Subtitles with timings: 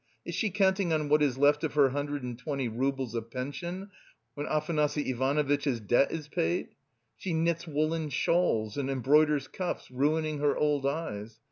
[0.25, 3.91] Is she counting on what is left of her hundred and twenty roubles of pension
[4.33, 6.69] when Afanasy Ivanovitch's debt is paid?
[7.17, 11.39] She knits woollen shawls and embroiders cuffs, ruining her old eyes.